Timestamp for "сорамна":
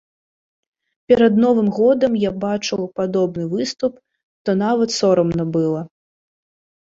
4.99-5.43